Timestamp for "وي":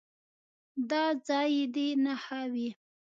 2.53-2.69